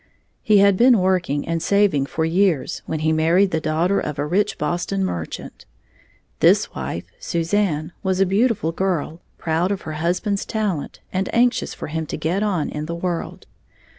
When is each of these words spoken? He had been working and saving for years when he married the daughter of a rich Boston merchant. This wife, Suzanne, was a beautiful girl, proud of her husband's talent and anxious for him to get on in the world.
He 0.41 0.57
had 0.57 0.77
been 0.77 0.97
working 0.97 1.47
and 1.47 1.61
saving 1.61 2.07
for 2.07 2.25
years 2.25 2.81
when 2.87 3.01
he 3.01 3.13
married 3.13 3.51
the 3.51 3.61
daughter 3.61 3.99
of 3.99 4.17
a 4.17 4.25
rich 4.25 4.57
Boston 4.57 5.05
merchant. 5.05 5.67
This 6.39 6.73
wife, 6.73 7.03
Suzanne, 7.19 7.91
was 8.01 8.19
a 8.19 8.25
beautiful 8.25 8.71
girl, 8.71 9.21
proud 9.37 9.71
of 9.71 9.81
her 9.83 9.93
husband's 10.01 10.43
talent 10.43 11.01
and 11.13 11.29
anxious 11.35 11.75
for 11.75 11.85
him 11.85 12.07
to 12.07 12.17
get 12.17 12.41
on 12.41 12.69
in 12.69 12.87
the 12.87 12.95
world. 12.95 13.45